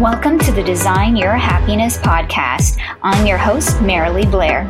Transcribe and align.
Welcome 0.00 0.38
to 0.38 0.52
the 0.52 0.62
Design 0.62 1.16
Your 1.16 1.32
Happiness 1.32 1.98
podcast. 1.98 2.80
I'm 3.02 3.26
your 3.26 3.36
host, 3.36 3.78
Marilee 3.78 4.30
Blair. 4.30 4.64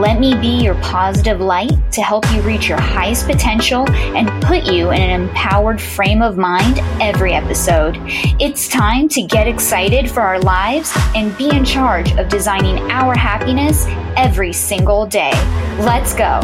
Let 0.00 0.18
me 0.18 0.34
be 0.34 0.62
your 0.62 0.76
positive 0.76 1.40
light 1.40 1.92
to 1.92 2.00
help 2.00 2.24
you 2.32 2.40
reach 2.40 2.70
your 2.70 2.80
highest 2.80 3.26
potential 3.26 3.86
and 3.90 4.42
put 4.42 4.64
you 4.64 4.90
in 4.90 4.98
an 4.98 5.20
empowered 5.20 5.78
frame 5.78 6.22
of 6.22 6.38
mind 6.38 6.78
every 7.02 7.34
episode. 7.34 7.98
It's 8.40 8.66
time 8.66 9.10
to 9.10 9.20
get 9.20 9.46
excited 9.46 10.10
for 10.10 10.22
our 10.22 10.40
lives 10.40 10.90
and 11.14 11.36
be 11.36 11.54
in 11.54 11.66
charge 11.66 12.10
of 12.12 12.30
designing 12.30 12.78
our 12.90 13.14
happiness 13.14 13.84
every 14.16 14.54
single 14.54 15.04
day. 15.04 15.32
Let's 15.80 16.14
go. 16.14 16.40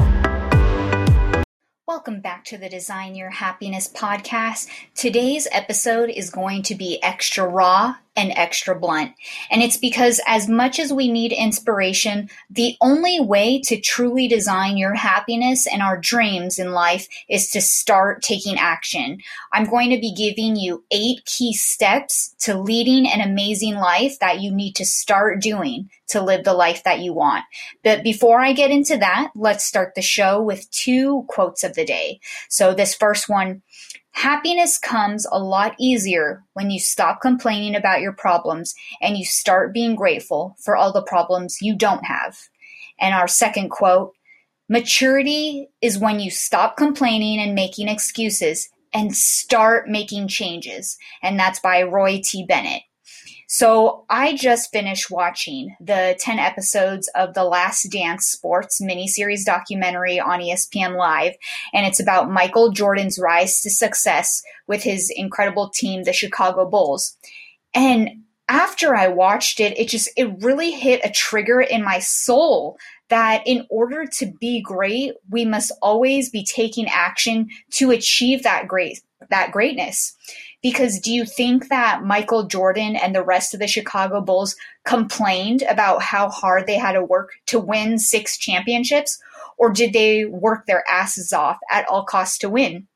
Welcome 1.86 2.20
back 2.20 2.44
to 2.44 2.58
the 2.58 2.68
Design 2.68 3.14
Your 3.14 3.30
Happiness 3.30 3.88
podcast. 3.88 4.68
Today's 4.94 5.48
episode 5.50 6.10
is 6.10 6.28
going 6.28 6.62
to 6.64 6.74
be 6.74 7.02
extra 7.02 7.48
raw 7.48 7.94
and 8.18 8.32
extra 8.32 8.78
blunt. 8.78 9.12
And 9.48 9.62
it's 9.62 9.76
because 9.76 10.20
as 10.26 10.48
much 10.48 10.80
as 10.80 10.92
we 10.92 11.10
need 11.10 11.32
inspiration, 11.32 12.28
the 12.50 12.76
only 12.80 13.20
way 13.20 13.60
to 13.60 13.80
truly 13.80 14.26
design 14.26 14.76
your 14.76 14.94
happiness 14.94 15.68
and 15.68 15.80
our 15.80 15.96
dreams 15.96 16.58
in 16.58 16.72
life 16.72 17.08
is 17.28 17.48
to 17.50 17.60
start 17.60 18.22
taking 18.22 18.58
action. 18.58 19.18
I'm 19.52 19.70
going 19.70 19.90
to 19.90 20.00
be 20.00 20.12
giving 20.12 20.56
you 20.56 20.84
eight 20.90 21.24
key 21.26 21.54
steps 21.54 22.34
to 22.40 22.58
leading 22.58 23.06
an 23.06 23.20
amazing 23.20 23.76
life 23.76 24.18
that 24.18 24.40
you 24.40 24.50
need 24.50 24.74
to 24.76 24.84
start 24.84 25.40
doing 25.40 25.88
to 26.08 26.20
live 26.20 26.42
the 26.42 26.54
life 26.54 26.82
that 26.84 27.00
you 27.00 27.12
want. 27.12 27.44
But 27.84 28.02
before 28.02 28.40
I 28.40 28.52
get 28.52 28.72
into 28.72 28.96
that, 28.96 29.30
let's 29.36 29.64
start 29.64 29.94
the 29.94 30.02
show 30.02 30.42
with 30.42 30.70
two 30.70 31.24
quotes 31.28 31.62
of 31.62 31.74
the 31.74 31.84
day. 31.84 32.20
So 32.48 32.74
this 32.74 32.94
first 32.94 33.28
one, 33.28 33.62
Happiness 34.12 34.78
comes 34.78 35.26
a 35.30 35.38
lot 35.38 35.74
easier 35.78 36.42
when 36.54 36.70
you 36.70 36.80
stop 36.80 37.20
complaining 37.20 37.74
about 37.74 38.00
your 38.00 38.12
problems 38.12 38.74
and 39.00 39.16
you 39.16 39.24
start 39.24 39.72
being 39.72 39.94
grateful 39.94 40.56
for 40.58 40.76
all 40.76 40.92
the 40.92 41.02
problems 41.02 41.58
you 41.62 41.76
don't 41.76 42.04
have. 42.04 42.36
And 42.98 43.14
our 43.14 43.28
second 43.28 43.70
quote 43.70 44.14
Maturity 44.68 45.68
is 45.80 45.98
when 45.98 46.20
you 46.20 46.30
stop 46.30 46.76
complaining 46.76 47.40
and 47.40 47.54
making 47.54 47.88
excuses 47.88 48.68
and 48.92 49.14
start 49.14 49.88
making 49.88 50.28
changes. 50.28 50.98
And 51.22 51.38
that's 51.38 51.60
by 51.60 51.82
Roy 51.82 52.20
T. 52.22 52.44
Bennett. 52.44 52.82
So 53.50 54.04
I 54.10 54.36
just 54.36 54.70
finished 54.70 55.10
watching 55.10 55.74
the 55.80 56.14
10 56.20 56.38
episodes 56.38 57.10
of 57.14 57.32
the 57.32 57.44
Last 57.44 57.84
Dance 57.90 58.26
Sports 58.26 58.78
miniseries 58.78 59.42
documentary 59.42 60.20
on 60.20 60.40
ESPN 60.40 60.98
Live, 60.98 61.32
and 61.72 61.86
it's 61.86 61.98
about 61.98 62.30
Michael 62.30 62.70
Jordan's 62.72 63.18
rise 63.18 63.62
to 63.62 63.70
success 63.70 64.42
with 64.66 64.82
his 64.82 65.10
incredible 65.16 65.70
team, 65.70 66.02
the 66.02 66.12
Chicago 66.12 66.68
Bulls. 66.68 67.16
And 67.72 68.24
after 68.50 68.94
I 68.94 69.08
watched 69.08 69.60
it, 69.60 69.78
it 69.78 69.88
just, 69.88 70.10
it 70.14 70.42
really 70.42 70.72
hit 70.72 71.00
a 71.02 71.10
trigger 71.10 71.62
in 71.62 71.82
my 71.82 72.00
soul 72.00 72.76
that 73.08 73.42
in 73.46 73.66
order 73.70 74.04
to 74.04 74.26
be 74.26 74.60
great, 74.60 75.14
we 75.30 75.46
must 75.46 75.72
always 75.80 76.28
be 76.28 76.44
taking 76.44 76.86
action 76.86 77.48
to 77.70 77.92
achieve 77.92 78.42
that 78.42 78.68
great, 78.68 79.00
that 79.30 79.52
greatness. 79.52 80.14
Because 80.62 80.98
do 80.98 81.12
you 81.12 81.24
think 81.24 81.68
that 81.68 82.02
Michael 82.02 82.44
Jordan 82.44 82.96
and 82.96 83.14
the 83.14 83.22
rest 83.22 83.54
of 83.54 83.60
the 83.60 83.68
Chicago 83.68 84.20
Bulls 84.20 84.56
complained 84.84 85.62
about 85.62 86.02
how 86.02 86.28
hard 86.28 86.66
they 86.66 86.78
had 86.78 86.92
to 86.92 87.04
work 87.04 87.30
to 87.46 87.60
win 87.60 87.98
six 87.98 88.36
championships? 88.36 89.20
Or 89.56 89.70
did 89.70 89.92
they 89.92 90.24
work 90.24 90.66
their 90.66 90.84
asses 90.90 91.32
off 91.32 91.58
at 91.70 91.86
all 91.88 92.04
costs 92.04 92.38
to 92.38 92.48
win? 92.48 92.88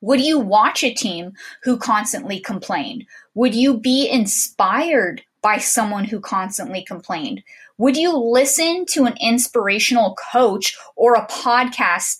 Would 0.00 0.20
you 0.20 0.38
watch 0.38 0.84
a 0.84 0.92
team 0.92 1.32
who 1.62 1.78
constantly 1.78 2.38
complained? 2.38 3.06
Would 3.34 3.54
you 3.54 3.78
be 3.78 4.08
inspired 4.08 5.22
by 5.40 5.58
someone 5.58 6.04
who 6.04 6.20
constantly 6.20 6.84
complained? 6.84 7.42
Would 7.78 7.96
you 7.96 8.16
listen 8.16 8.86
to 8.90 9.04
an 9.04 9.14
inspirational 9.20 10.16
coach 10.32 10.76
or 10.94 11.14
a 11.14 11.26
podcast 11.26 12.18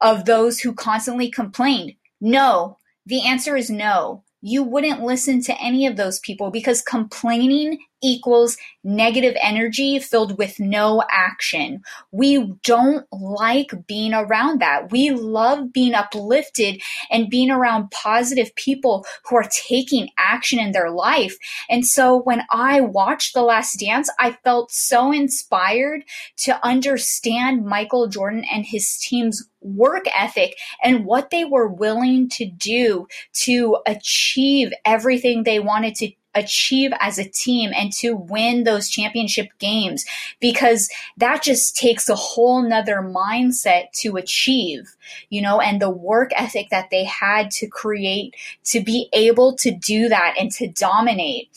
of 0.00 0.24
those 0.24 0.60
who 0.60 0.72
constantly 0.72 1.30
complained? 1.30 1.94
No. 2.20 2.78
The 3.06 3.26
answer 3.26 3.56
is 3.56 3.70
no. 3.70 4.24
You 4.40 4.62
wouldn't 4.62 5.02
listen 5.02 5.42
to 5.42 5.60
any 5.60 5.86
of 5.86 5.96
those 5.96 6.20
people 6.20 6.50
because 6.50 6.82
complaining 6.82 7.78
equals 8.04 8.56
negative 8.84 9.34
energy 9.42 9.98
filled 9.98 10.36
with 10.36 10.60
no 10.60 11.02
action. 11.10 11.82
We 12.12 12.52
don't 12.62 13.06
like 13.10 13.72
being 13.86 14.12
around 14.12 14.60
that. 14.60 14.92
We 14.92 15.10
love 15.10 15.72
being 15.72 15.94
uplifted 15.94 16.82
and 17.10 17.30
being 17.30 17.50
around 17.50 17.90
positive 17.90 18.54
people 18.56 19.06
who 19.24 19.36
are 19.36 19.48
taking 19.50 20.10
action 20.18 20.58
in 20.58 20.72
their 20.72 20.90
life. 20.90 21.36
And 21.70 21.86
so 21.86 22.20
when 22.20 22.42
I 22.50 22.80
watched 22.80 23.32
The 23.32 23.42
Last 23.42 23.80
Dance, 23.80 24.10
I 24.18 24.32
felt 24.44 24.70
so 24.70 25.10
inspired 25.10 26.04
to 26.38 26.64
understand 26.64 27.64
Michael 27.64 28.08
Jordan 28.08 28.44
and 28.52 28.66
his 28.66 28.98
team's 28.98 29.48
work 29.62 30.04
ethic 30.14 30.56
and 30.82 31.06
what 31.06 31.30
they 31.30 31.44
were 31.44 31.68
willing 31.68 32.28
to 32.28 32.44
do 32.44 33.06
to 33.32 33.78
achieve 33.86 34.72
everything 34.84 35.42
they 35.42 35.58
wanted 35.58 35.94
to 35.96 36.12
achieve 36.34 36.92
as 37.00 37.18
a 37.18 37.28
team 37.28 37.70
and 37.74 37.92
to 37.92 38.16
win 38.16 38.64
those 38.64 38.88
championship 38.88 39.48
games 39.58 40.04
because 40.40 40.88
that 41.16 41.42
just 41.42 41.76
takes 41.76 42.08
a 42.08 42.14
whole 42.14 42.62
nother 42.62 42.96
mindset 42.96 43.90
to 43.92 44.16
achieve, 44.16 44.96
you 45.30 45.40
know, 45.40 45.60
and 45.60 45.80
the 45.80 45.90
work 45.90 46.30
ethic 46.36 46.68
that 46.70 46.90
they 46.90 47.04
had 47.04 47.50
to 47.50 47.66
create 47.66 48.34
to 48.64 48.80
be 48.80 49.08
able 49.12 49.54
to 49.56 49.70
do 49.70 50.08
that 50.08 50.34
and 50.38 50.50
to 50.52 50.68
dominate. 50.68 51.48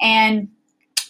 And 0.00 0.48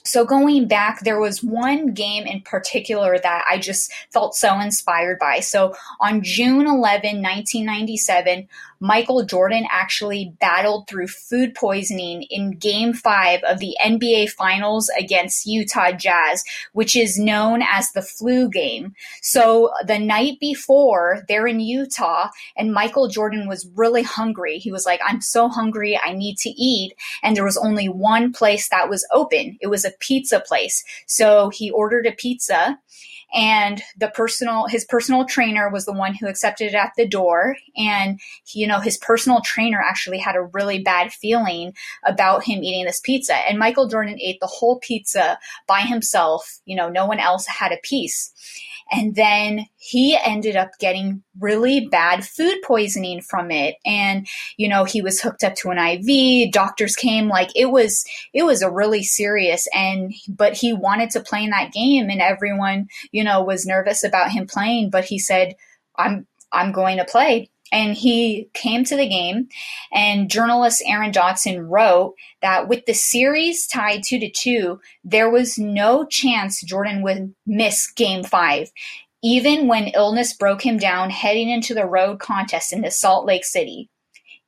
so 0.04 0.24
going 0.24 0.66
back, 0.66 1.00
there 1.00 1.20
was 1.20 1.42
one 1.42 1.92
game 1.92 2.26
in 2.26 2.40
particular 2.40 3.18
that 3.18 3.44
I 3.48 3.58
just 3.58 3.92
felt 4.10 4.34
so 4.34 4.58
inspired 4.58 5.18
by. 5.18 5.40
So 5.40 5.74
on 6.00 6.22
June 6.22 6.66
11, 6.66 7.22
1997, 7.22 8.48
Michael 8.80 9.24
Jordan 9.24 9.66
actually 9.70 10.34
battled 10.40 10.88
through 10.88 11.08
food 11.08 11.54
poisoning 11.54 12.22
in 12.30 12.52
game 12.52 12.94
five 12.94 13.42
of 13.44 13.58
the 13.58 13.76
NBA 13.84 14.30
Finals 14.30 14.90
against 14.98 15.46
Utah 15.46 15.92
Jazz, 15.92 16.42
which 16.72 16.96
is 16.96 17.18
known 17.18 17.60
as 17.62 17.92
the 17.92 18.02
flu 18.02 18.48
game. 18.48 18.94
So 19.20 19.70
the 19.86 19.98
night 19.98 20.40
before, 20.40 21.24
they're 21.28 21.46
in 21.46 21.60
Utah, 21.60 22.28
and 22.56 22.72
Michael 22.72 23.08
Jordan 23.08 23.48
was 23.48 23.68
really 23.74 24.02
hungry. 24.02 24.58
He 24.58 24.72
was 24.72 24.86
like, 24.86 25.00
I'm 25.06 25.20
so 25.20 25.48
hungry, 25.48 26.00
I 26.02 26.14
need 26.14 26.38
to 26.38 26.50
eat. 26.50 26.94
And 27.22 27.36
there 27.36 27.44
was 27.44 27.58
only 27.58 27.88
one 27.88 28.32
place 28.32 28.68
that 28.70 28.88
was 28.88 29.06
open. 29.12 29.58
It 29.60 29.66
was 29.66 29.84
a 29.84 29.92
pizza 30.00 30.40
place. 30.40 30.82
So 31.06 31.50
he 31.50 31.70
ordered 31.70 32.06
a 32.06 32.12
pizza 32.12 32.78
and 33.32 33.82
the 33.96 34.08
personal 34.08 34.66
his 34.66 34.84
personal 34.84 35.24
trainer 35.24 35.70
was 35.70 35.84
the 35.84 35.92
one 35.92 36.14
who 36.14 36.26
accepted 36.26 36.68
it 36.68 36.74
at 36.74 36.92
the 36.96 37.06
door. 37.06 37.56
And 37.76 38.20
you 38.52 38.66
know 38.66 38.80
his 38.80 38.96
personal 38.98 39.40
trainer 39.42 39.80
actually 39.80 40.18
had 40.18 40.36
a 40.36 40.42
really 40.42 40.82
bad 40.82 41.12
feeling 41.12 41.74
about 42.04 42.44
him 42.44 42.62
eating 42.62 42.84
this 42.84 43.00
pizza. 43.00 43.34
And 43.34 43.58
michael 43.58 43.88
jordan 43.88 44.18
ate 44.20 44.40
the 44.40 44.46
whole 44.46 44.78
pizza 44.78 45.38
by 45.66 45.80
himself. 45.80 46.60
You 46.64 46.76
know 46.76 46.88
no 46.88 47.06
one 47.06 47.20
else 47.20 47.46
had 47.46 47.72
a 47.72 47.80
piece 47.82 48.32
and 48.90 49.14
then 49.14 49.66
he 49.76 50.18
ended 50.24 50.56
up 50.56 50.70
getting 50.78 51.22
really 51.38 51.86
bad 51.86 52.24
food 52.24 52.56
poisoning 52.64 53.20
from 53.20 53.50
it. 53.50 53.76
And, 53.86 54.26
you 54.56 54.68
know, 54.68 54.84
he 54.84 55.02
was 55.02 55.20
hooked 55.20 55.44
up 55.44 55.54
to 55.56 55.70
an 55.70 55.78
IV. 55.78 56.52
Doctors 56.52 56.96
came 56.96 57.28
like 57.28 57.50
it 57.54 57.66
was, 57.66 58.04
it 58.32 58.44
was 58.44 58.62
a 58.62 58.70
really 58.70 59.02
serious 59.02 59.68
and, 59.74 60.12
but 60.28 60.54
he 60.54 60.72
wanted 60.72 61.10
to 61.10 61.20
play 61.20 61.44
in 61.44 61.50
that 61.50 61.72
game 61.72 62.10
and 62.10 62.20
everyone, 62.20 62.88
you 63.12 63.22
know, 63.22 63.42
was 63.42 63.66
nervous 63.66 64.02
about 64.02 64.32
him 64.32 64.46
playing, 64.46 64.90
but 64.90 65.04
he 65.04 65.18
said, 65.18 65.54
I'm, 65.96 66.26
I'm 66.52 66.72
going 66.72 66.96
to 66.96 67.04
play 67.04 67.49
and 67.72 67.94
he 67.94 68.48
came 68.54 68.84
to 68.84 68.96
the 68.96 69.08
game 69.08 69.48
and 69.92 70.30
journalist 70.30 70.82
aaron 70.86 71.10
dodson 71.10 71.68
wrote 71.68 72.14
that 72.42 72.68
with 72.68 72.84
the 72.86 72.94
series 72.94 73.66
tied 73.66 74.02
two 74.04 74.18
to 74.18 74.30
two 74.30 74.80
there 75.04 75.30
was 75.30 75.58
no 75.58 76.04
chance 76.04 76.62
jordan 76.62 77.02
would 77.02 77.34
miss 77.46 77.90
game 77.92 78.22
five 78.22 78.70
even 79.22 79.66
when 79.66 79.88
illness 79.88 80.32
broke 80.32 80.64
him 80.64 80.78
down 80.78 81.10
heading 81.10 81.50
into 81.50 81.74
the 81.74 81.86
road 81.86 82.18
contest 82.20 82.72
in 82.72 82.88
salt 82.90 83.26
lake 83.26 83.44
city. 83.44 83.90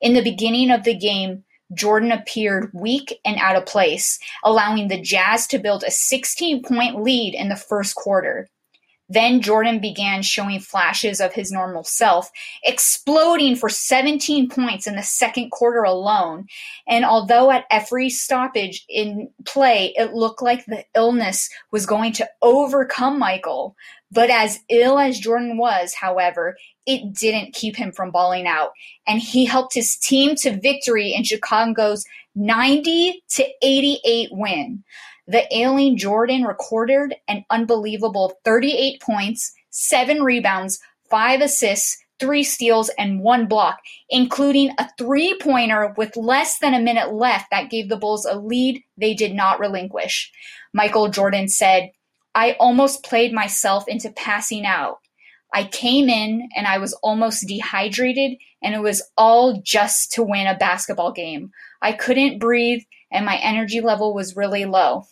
In 0.01 0.13
the 0.13 0.23
beginning 0.23 0.71
of 0.71 0.83
the 0.83 0.95
game 0.95 1.43
jordan 1.73 2.11
appeared 2.11 2.69
weak 2.73 3.19
and 3.25 3.37
out 3.39 3.55
of 3.55 3.65
place 3.65 4.19
allowing 4.43 4.89
the 4.89 5.01
jazz 5.01 5.47
to 5.47 5.57
build 5.57 5.83
a 5.83 5.89
16 5.89 6.61
point 6.61 7.01
lead 7.01 7.33
in 7.33 7.49
the 7.49 7.55
first 7.55 7.95
quarter 7.95 8.47
then 9.13 9.41
Jordan 9.41 9.79
began 9.79 10.21
showing 10.21 10.59
flashes 10.59 11.19
of 11.19 11.33
his 11.33 11.51
normal 11.51 11.83
self, 11.83 12.31
exploding 12.63 13.55
for 13.55 13.69
17 13.69 14.49
points 14.49 14.87
in 14.87 14.95
the 14.95 15.03
second 15.03 15.51
quarter 15.51 15.83
alone. 15.83 16.47
And 16.87 17.05
although 17.05 17.51
at 17.51 17.65
every 17.71 18.09
stoppage 18.09 18.85
in 18.89 19.29
play, 19.45 19.93
it 19.95 20.13
looked 20.13 20.41
like 20.41 20.65
the 20.65 20.85
illness 20.95 21.49
was 21.71 21.85
going 21.85 22.13
to 22.13 22.29
overcome 22.41 23.19
Michael, 23.19 23.75
But 24.13 24.29
as 24.29 24.59
ill 24.69 24.99
as 24.99 25.19
Jordan 25.19 25.57
was, 25.57 25.95
however, 25.95 26.55
it 26.85 27.13
didn't 27.13 27.55
keep 27.55 27.75
him 27.75 27.91
from 27.91 28.11
balling 28.11 28.45
out. 28.45 28.71
And 29.07 29.19
he 29.19 29.45
helped 29.45 29.73
his 29.73 29.97
team 29.97 30.35
to 30.37 30.59
victory 30.59 31.13
in 31.13 31.23
Chicago's 31.23 32.05
90 32.35 33.23
to 33.31 33.45
88 33.63 34.29
win. 34.31 34.83
The 35.27 35.45
ailing 35.55 35.97
Jordan 35.97 36.43
recorded 36.43 37.15
an 37.27 37.45
unbelievable 37.49 38.33
38 38.43 39.01
points, 39.01 39.53
seven 39.69 40.21
rebounds, 40.21 40.79
five 41.09 41.39
assists, 41.39 41.97
three 42.19 42.43
steals, 42.43 42.89
and 42.97 43.21
one 43.21 43.47
block, 43.47 43.79
including 44.09 44.71
a 44.77 44.89
three 44.97 45.37
pointer 45.39 45.93
with 45.97 46.17
less 46.17 46.59
than 46.59 46.73
a 46.73 46.81
minute 46.81 47.13
left 47.13 47.51
that 47.51 47.69
gave 47.69 47.87
the 47.87 47.97
Bulls 47.97 48.25
a 48.25 48.37
lead 48.37 48.83
they 48.97 49.13
did 49.13 49.33
not 49.33 49.59
relinquish. 49.59 50.31
Michael 50.73 51.07
Jordan 51.07 51.47
said, 51.47 51.91
I 52.35 52.53
almost 52.59 53.03
played 53.03 53.31
myself 53.31 53.87
into 53.87 54.11
passing 54.11 54.65
out. 54.65 54.99
I 55.53 55.65
came 55.65 56.09
in 56.09 56.49
and 56.55 56.65
I 56.65 56.79
was 56.79 56.93
almost 57.03 57.47
dehydrated, 57.47 58.37
and 58.61 58.73
it 58.73 58.81
was 58.81 59.03
all 59.15 59.61
just 59.61 60.11
to 60.13 60.23
win 60.23 60.47
a 60.47 60.57
basketball 60.57 61.11
game. 61.11 61.51
I 61.81 61.93
couldn't 61.93 62.39
breathe, 62.39 62.81
and 63.11 63.25
my 63.25 63.37
energy 63.37 63.79
level 63.79 64.13
was 64.13 64.35
really 64.35 64.65
low. 64.65 65.05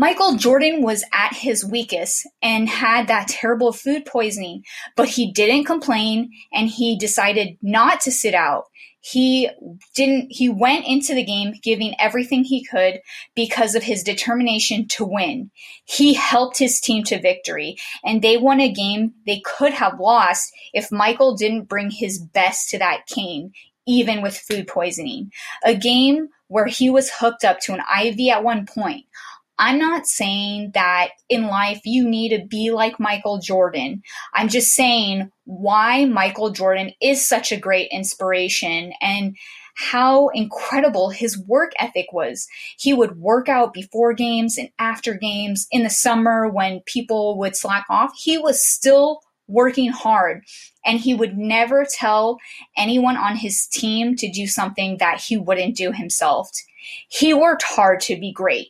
Michael 0.00 0.36
Jordan 0.36 0.80
was 0.80 1.02
at 1.12 1.34
his 1.34 1.64
weakest 1.64 2.24
and 2.40 2.68
had 2.68 3.08
that 3.08 3.26
terrible 3.26 3.72
food 3.72 4.06
poisoning, 4.06 4.62
but 4.94 5.08
he 5.08 5.32
didn't 5.32 5.64
complain 5.64 6.30
and 6.52 6.68
he 6.68 6.96
decided 6.96 7.58
not 7.62 8.00
to 8.02 8.12
sit 8.12 8.32
out. 8.32 8.66
He 9.00 9.50
didn't, 9.96 10.28
he 10.30 10.48
went 10.48 10.86
into 10.86 11.16
the 11.16 11.24
game 11.24 11.54
giving 11.64 11.96
everything 11.98 12.44
he 12.44 12.64
could 12.64 13.00
because 13.34 13.74
of 13.74 13.82
his 13.82 14.04
determination 14.04 14.86
to 14.88 15.04
win. 15.04 15.50
He 15.84 16.14
helped 16.14 16.58
his 16.58 16.80
team 16.80 17.02
to 17.04 17.20
victory 17.20 17.76
and 18.04 18.22
they 18.22 18.36
won 18.36 18.60
a 18.60 18.72
game 18.72 19.14
they 19.26 19.40
could 19.44 19.72
have 19.72 19.98
lost 19.98 20.52
if 20.72 20.92
Michael 20.92 21.34
didn't 21.34 21.68
bring 21.68 21.90
his 21.90 22.20
best 22.20 22.70
to 22.70 22.78
that 22.78 23.08
game, 23.08 23.50
even 23.84 24.22
with 24.22 24.38
food 24.38 24.68
poisoning. 24.68 25.32
A 25.64 25.74
game 25.74 26.28
where 26.46 26.66
he 26.66 26.88
was 26.88 27.10
hooked 27.10 27.44
up 27.44 27.58
to 27.60 27.72
an 27.72 27.82
IV 28.00 28.28
at 28.32 28.44
one 28.44 28.64
point. 28.64 29.04
I'm 29.58 29.78
not 29.78 30.06
saying 30.06 30.72
that 30.74 31.10
in 31.28 31.48
life 31.48 31.80
you 31.84 32.08
need 32.08 32.30
to 32.30 32.46
be 32.46 32.70
like 32.70 33.00
Michael 33.00 33.38
Jordan. 33.38 34.02
I'm 34.34 34.48
just 34.48 34.74
saying 34.74 35.30
why 35.44 36.04
Michael 36.04 36.50
Jordan 36.50 36.92
is 37.02 37.26
such 37.26 37.50
a 37.50 37.56
great 37.56 37.88
inspiration 37.90 38.92
and 39.00 39.36
how 39.74 40.28
incredible 40.28 41.10
his 41.10 41.38
work 41.46 41.72
ethic 41.78 42.06
was. 42.12 42.48
He 42.78 42.92
would 42.92 43.16
work 43.16 43.48
out 43.48 43.72
before 43.72 44.12
games 44.12 44.58
and 44.58 44.70
after 44.78 45.14
games 45.14 45.68
in 45.70 45.84
the 45.84 45.90
summer 45.90 46.48
when 46.48 46.80
people 46.86 47.38
would 47.38 47.56
slack 47.56 47.86
off. 47.88 48.12
He 48.16 48.38
was 48.38 48.64
still 48.64 49.20
working 49.46 49.90
hard 49.90 50.44
and 50.84 50.98
he 50.98 51.14
would 51.14 51.38
never 51.38 51.86
tell 51.90 52.38
anyone 52.76 53.16
on 53.16 53.36
his 53.36 53.66
team 53.66 54.14
to 54.16 54.30
do 54.30 54.46
something 54.46 54.98
that 54.98 55.20
he 55.20 55.36
wouldn't 55.36 55.76
do 55.76 55.92
himself. 55.92 56.50
He 57.08 57.32
worked 57.32 57.62
hard 57.62 58.00
to 58.02 58.18
be 58.18 58.32
great. 58.32 58.68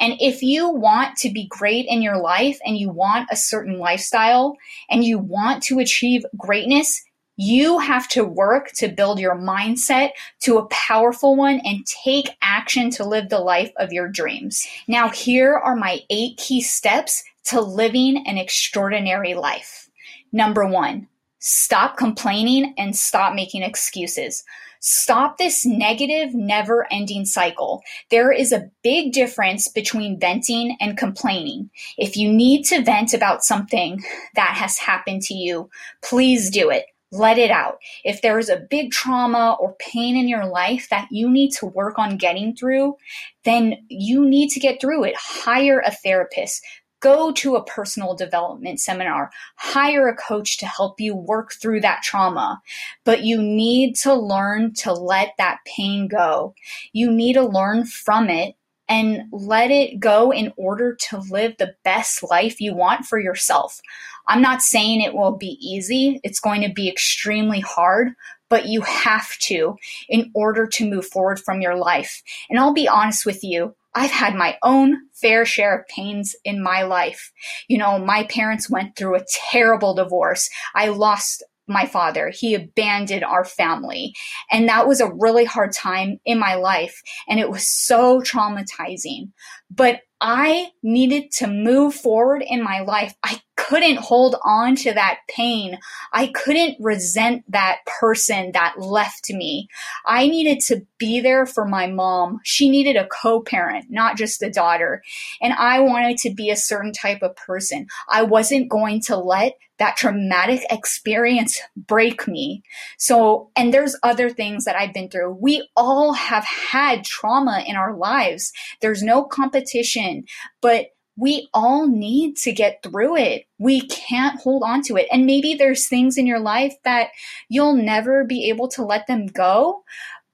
And 0.00 0.14
if 0.20 0.42
you 0.42 0.68
want 0.68 1.16
to 1.18 1.30
be 1.30 1.46
great 1.48 1.86
in 1.86 2.02
your 2.02 2.18
life 2.18 2.58
and 2.64 2.76
you 2.78 2.90
want 2.90 3.28
a 3.30 3.36
certain 3.36 3.78
lifestyle 3.78 4.56
and 4.88 5.04
you 5.04 5.18
want 5.18 5.62
to 5.64 5.78
achieve 5.78 6.24
greatness, 6.36 7.02
you 7.36 7.78
have 7.78 8.08
to 8.08 8.24
work 8.24 8.72
to 8.72 8.88
build 8.88 9.20
your 9.20 9.36
mindset 9.36 10.10
to 10.40 10.58
a 10.58 10.66
powerful 10.66 11.36
one 11.36 11.60
and 11.64 11.86
take 11.86 12.30
action 12.42 12.90
to 12.90 13.04
live 13.04 13.28
the 13.28 13.38
life 13.38 13.72
of 13.76 13.92
your 13.92 14.08
dreams. 14.08 14.66
Now, 14.88 15.08
here 15.08 15.54
are 15.54 15.76
my 15.76 16.00
eight 16.10 16.36
key 16.36 16.60
steps 16.60 17.22
to 17.44 17.60
living 17.60 18.26
an 18.26 18.38
extraordinary 18.38 19.34
life. 19.34 19.88
Number 20.32 20.66
one, 20.66 21.06
stop 21.38 21.96
complaining 21.96 22.74
and 22.76 22.94
stop 22.94 23.34
making 23.34 23.62
excuses. 23.62 24.42
Stop 24.80 25.38
this 25.38 25.66
negative, 25.66 26.34
never 26.34 26.86
ending 26.92 27.24
cycle. 27.24 27.82
There 28.10 28.32
is 28.32 28.52
a 28.52 28.70
big 28.82 29.12
difference 29.12 29.68
between 29.68 30.20
venting 30.20 30.76
and 30.80 30.96
complaining. 30.96 31.70
If 31.96 32.16
you 32.16 32.32
need 32.32 32.64
to 32.66 32.82
vent 32.82 33.14
about 33.14 33.44
something 33.44 34.02
that 34.34 34.54
has 34.56 34.78
happened 34.78 35.22
to 35.22 35.34
you, 35.34 35.70
please 36.02 36.50
do 36.50 36.70
it. 36.70 36.86
Let 37.10 37.38
it 37.38 37.50
out. 37.50 37.78
If 38.04 38.20
there 38.20 38.38
is 38.38 38.50
a 38.50 38.66
big 38.70 38.90
trauma 38.90 39.56
or 39.58 39.74
pain 39.78 40.14
in 40.14 40.28
your 40.28 40.44
life 40.44 40.88
that 40.90 41.08
you 41.10 41.30
need 41.30 41.52
to 41.52 41.66
work 41.66 41.98
on 41.98 42.18
getting 42.18 42.54
through, 42.54 42.96
then 43.44 43.76
you 43.88 44.28
need 44.28 44.50
to 44.50 44.60
get 44.60 44.78
through 44.78 45.04
it. 45.04 45.16
Hire 45.16 45.80
a 45.80 45.90
therapist 45.90 46.62
go 47.00 47.32
to 47.32 47.56
a 47.56 47.64
personal 47.64 48.14
development 48.14 48.80
seminar, 48.80 49.30
hire 49.56 50.08
a 50.08 50.16
coach 50.16 50.58
to 50.58 50.66
help 50.66 51.00
you 51.00 51.14
work 51.14 51.52
through 51.52 51.80
that 51.80 52.02
trauma. 52.02 52.60
But 53.04 53.24
you 53.24 53.42
need 53.42 53.94
to 53.96 54.14
learn 54.14 54.74
to 54.74 54.92
let 54.92 55.34
that 55.38 55.58
pain 55.64 56.08
go. 56.08 56.54
You 56.92 57.10
need 57.10 57.34
to 57.34 57.44
learn 57.44 57.86
from 57.86 58.28
it 58.28 58.54
and 58.88 59.24
let 59.30 59.70
it 59.70 60.00
go 60.00 60.32
in 60.32 60.52
order 60.56 60.94
to 60.94 61.18
live 61.30 61.54
the 61.58 61.74
best 61.84 62.22
life 62.22 62.60
you 62.60 62.74
want 62.74 63.04
for 63.04 63.18
yourself. 63.18 63.80
I'm 64.26 64.42
not 64.42 64.62
saying 64.62 65.00
it 65.00 65.14
will 65.14 65.36
be 65.36 65.58
easy. 65.60 66.20
It's 66.24 66.40
going 66.40 66.62
to 66.62 66.72
be 66.72 66.88
extremely 66.88 67.60
hard, 67.60 68.14
but 68.48 68.66
you 68.66 68.80
have 68.80 69.36
to 69.40 69.76
in 70.08 70.30
order 70.34 70.66
to 70.66 70.88
move 70.88 71.06
forward 71.06 71.38
from 71.38 71.60
your 71.60 71.76
life. 71.76 72.22
And 72.48 72.58
I'll 72.58 72.74
be 72.74 72.88
honest 72.88 73.26
with 73.26 73.44
you, 73.44 73.74
I've 73.98 74.12
had 74.12 74.36
my 74.36 74.56
own 74.62 74.96
fair 75.12 75.44
share 75.44 75.76
of 75.76 75.88
pains 75.88 76.36
in 76.44 76.62
my 76.62 76.82
life. 76.82 77.32
You 77.66 77.78
know, 77.78 77.98
my 77.98 78.22
parents 78.24 78.70
went 78.70 78.94
through 78.94 79.16
a 79.16 79.24
terrible 79.50 79.92
divorce. 79.92 80.48
I 80.76 80.88
lost 80.88 81.42
my 81.66 81.84
father. 81.84 82.30
He 82.32 82.54
abandoned 82.54 83.24
our 83.24 83.44
family. 83.44 84.14
And 84.52 84.68
that 84.68 84.86
was 84.86 85.00
a 85.00 85.12
really 85.12 85.44
hard 85.44 85.72
time 85.72 86.20
in 86.24 86.38
my 86.38 86.54
life. 86.54 87.02
And 87.28 87.40
it 87.40 87.50
was 87.50 87.68
so 87.68 88.20
traumatizing. 88.20 89.32
But 89.68 90.02
I 90.20 90.70
needed 90.84 91.32
to 91.38 91.48
move 91.48 91.92
forward 91.92 92.44
in 92.46 92.62
my 92.62 92.82
life. 92.82 93.14
I 93.24 93.40
couldn't 93.68 93.98
hold 93.98 94.34
on 94.44 94.74
to 94.74 94.94
that 94.94 95.18
pain. 95.28 95.78
I 96.10 96.28
couldn't 96.28 96.78
resent 96.80 97.44
that 97.52 97.80
person 98.00 98.52
that 98.52 98.80
left 98.80 99.30
me. 99.30 99.68
I 100.06 100.26
needed 100.26 100.60
to 100.68 100.86
be 100.96 101.20
there 101.20 101.44
for 101.44 101.66
my 101.66 101.86
mom. 101.86 102.40
She 102.44 102.70
needed 102.70 102.96
a 102.96 103.06
co-parent, 103.08 103.90
not 103.90 104.16
just 104.16 104.42
a 104.42 104.48
daughter. 104.48 105.02
And 105.42 105.52
I 105.52 105.80
wanted 105.80 106.16
to 106.18 106.30
be 106.30 106.48
a 106.48 106.56
certain 106.56 106.94
type 106.94 107.20
of 107.20 107.36
person. 107.36 107.88
I 108.08 108.22
wasn't 108.22 108.70
going 108.70 109.02
to 109.02 109.18
let 109.18 109.58
that 109.76 109.98
traumatic 109.98 110.62
experience 110.70 111.60
break 111.76 112.26
me. 112.26 112.62
So, 112.96 113.50
and 113.54 113.72
there's 113.72 113.96
other 114.02 114.30
things 114.30 114.64
that 114.64 114.76
I've 114.76 114.94
been 114.94 115.10
through. 115.10 115.36
We 115.40 115.68
all 115.76 116.14
have 116.14 116.44
had 116.44 117.04
trauma 117.04 117.62
in 117.66 117.76
our 117.76 117.94
lives. 117.94 118.50
There's 118.80 119.02
no 119.02 119.24
competition, 119.24 120.24
but 120.62 120.86
we 121.18 121.48
all 121.52 121.88
need 121.88 122.36
to 122.36 122.52
get 122.52 122.82
through 122.82 123.16
it. 123.16 123.46
We 123.58 123.80
can't 123.88 124.40
hold 124.40 124.62
on 124.62 124.82
to 124.82 124.96
it. 124.96 125.08
And 125.12 125.26
maybe 125.26 125.54
there's 125.54 125.88
things 125.88 126.16
in 126.16 126.26
your 126.26 126.38
life 126.38 126.76
that 126.84 127.08
you'll 127.48 127.74
never 127.74 128.24
be 128.24 128.48
able 128.48 128.68
to 128.68 128.84
let 128.84 129.08
them 129.08 129.26
go, 129.26 129.82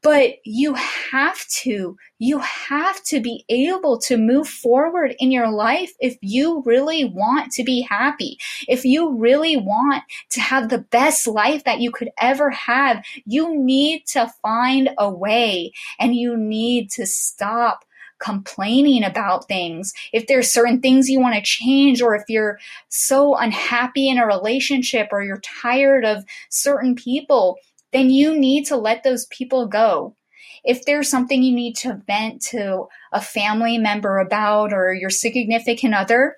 but 0.03 0.35
you 0.45 0.75
have 0.75 1.47
to. 1.63 1.97
You 2.19 2.39
have 2.39 3.03
to 3.05 3.21
be 3.21 3.47
able 3.49 3.99
to 4.01 4.19
move 4.19 4.47
forward 4.47 5.15
in 5.19 5.33
your 5.33 5.51
life 5.51 5.93
if 6.01 6.19
you 6.21 6.63
really 6.67 7.07
want 7.07 7.53
to 7.53 7.65
be 7.65 7.81
happy. 7.81 8.39
If 8.69 8.85
you 8.85 9.17
really 9.17 9.57
want 9.57 10.05
to 10.31 10.41
have 10.43 10.69
the 10.69 10.79
best 10.79 11.27
life 11.27 11.65
that 11.65 11.81
you 11.81 11.91
could 11.91 12.11
ever 12.21 12.51
have, 12.51 13.03
you 13.25 13.59
need 13.59 14.07
to 14.09 14.31
find 14.43 14.91
a 14.99 15.09
way 15.09 15.73
and 15.99 16.15
you 16.15 16.37
need 16.37 16.91
to 16.91 17.07
stop 17.07 17.87
complaining 18.25 19.05
about 19.05 19.47
things, 19.47 19.93
if 20.13 20.27
there's 20.27 20.53
certain 20.53 20.81
things 20.81 21.11
you 21.11 21.21
want 21.21 21.35
to 21.35 21.43
change, 21.43 22.01
or 22.01 22.15
if 22.15 22.25
you're 22.29 22.59
so 22.89 23.37
unhappy 23.37 24.09
in 24.09 24.19
a 24.19 24.27
relationship 24.27 25.09
or 25.13 25.23
you're 25.23 25.43
tired 25.63 26.05
of 26.05 26.25
certain 26.49 26.95
people, 26.95 27.57
then 27.93 28.09
you 28.11 28.37
need 28.37 28.65
to 28.65 28.77
let 28.77 29.03
those 29.03 29.27
people 29.27 29.67
go. 29.67 30.17
If 30.65 30.87
there's 30.87 31.11
something 31.11 31.43
you 31.43 31.55
need 31.55 31.77
to 31.77 32.01
vent 32.07 32.41
to 32.47 32.87
a 33.13 33.21
family 33.21 33.77
member 33.77 34.19
about 34.19 34.73
or 34.73 34.95
your 34.95 35.11
significant 35.11 35.95
other, 35.95 36.37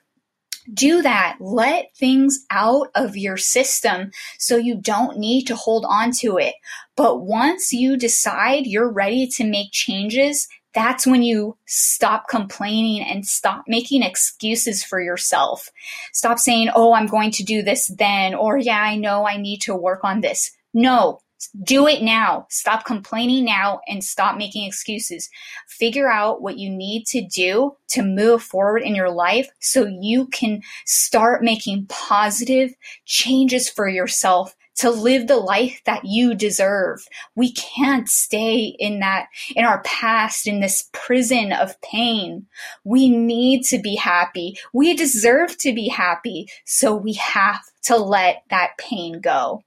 do 0.75 1.01
that. 1.03 1.37
Let 1.41 1.97
things 1.97 2.45
out 2.51 2.89
of 2.97 3.17
your 3.17 3.37
system 3.37 4.11
so 4.39 4.57
you 4.57 4.75
don't 4.75 5.19
need 5.19 5.47
to 5.47 5.55
hold 5.55 5.85
on 5.89 6.11
to 6.19 6.39
it. 6.39 6.55
But 6.97 7.21
once 7.21 7.73
you 7.73 7.97
decide 7.97 8.67
you're 8.67 8.91
ready 8.91 9.29
to 9.29 9.45
make 9.45 9.71
changes, 9.71 10.49
that's 10.77 11.07
when 11.07 11.23
you 11.23 11.57
stop 11.67 12.29
complaining 12.29 13.03
and 13.03 13.27
stop 13.27 13.65
making 13.67 14.03
excuses 14.03 14.85
for 14.85 15.01
yourself. 15.01 15.71
Stop 16.13 16.39
saying, 16.39 16.69
Oh, 16.75 16.93
I'm 16.93 17.07
going 17.07 17.31
to 17.33 17.43
do 17.43 17.63
this 17.63 17.89
then, 17.89 18.35
or 18.35 18.59
yeah, 18.59 18.83
I 18.83 18.95
know 18.97 19.27
I 19.27 19.39
need 19.39 19.63
to 19.63 19.75
work 19.75 20.05
on 20.05 20.21
this. 20.21 20.53
No, 20.75 21.21
Do 21.65 21.87
it 21.87 22.03
now. 22.03 22.47
Stop 22.51 22.85
complaining 22.85 23.45
now 23.45 23.81
and 23.89 24.03
stop 24.03 24.37
making 24.37 24.67
excuses. 24.67 25.29
Figure 25.69 26.11
out 26.11 26.43
what 26.43 26.59
you 26.59 26.71
need 26.71 27.07
to 27.07 27.27
do 27.27 27.77
to 27.89 28.03
move 28.03 28.43
forward 28.43 28.83
in 28.83 28.95
your 28.95 29.11
life 29.11 29.49
so 29.61 29.87
you 29.87 30.27
can 30.29 30.63
start 30.85 31.43
making 31.43 31.87
positive 31.89 32.75
changes 33.05 33.69
for 33.69 33.89
yourself 33.89 34.55
to 34.77 34.91
live 34.91 35.27
the 35.27 35.37
life 35.37 35.81
that 35.87 36.05
you 36.05 36.35
deserve. 36.35 37.07
We 37.35 37.53
can't 37.53 38.09
stay 38.09 38.77
in 38.79 39.01
that, 39.01 39.27
in 39.55 39.65
our 39.65 39.83
past, 39.83 40.47
in 40.47 40.61
this 40.61 40.89
prison 40.93 41.53
of 41.53 41.81
pain. 41.81 42.47
We 42.85 43.09
need 43.09 43.65
to 43.65 43.79
be 43.79 43.97
happy. 43.97 44.59
We 44.73 44.95
deserve 44.95 45.57
to 45.59 45.73
be 45.73 45.89
happy. 45.89 46.49
So 46.65 46.95
we 46.95 47.15
have 47.15 47.61
to 47.85 47.97
let 47.97 48.43
that 48.51 48.73
pain 48.79 49.21
go. 49.21 49.63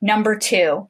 Number 0.00 0.36
two, 0.36 0.88